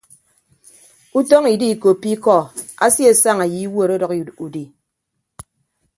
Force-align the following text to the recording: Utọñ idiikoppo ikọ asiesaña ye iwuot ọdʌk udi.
Utọñ 1.17 1.43
idiikoppo 1.55 2.07
ikọ 2.15 2.35
asiesaña 2.85 3.45
ye 3.53 3.59
iwuot 3.65 3.89
ọdʌk 3.95 4.37
udi. 4.45 4.63